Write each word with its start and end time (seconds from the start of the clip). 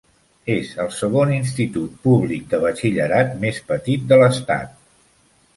És 0.53 0.71
el 0.85 0.87
segon 0.99 1.33
institut 1.35 2.01
públic 2.07 2.49
de 2.55 2.63
batxillerat 2.65 3.39
més 3.45 3.63
petit 3.71 4.09
de 4.13 4.23
l'estat. 4.25 4.77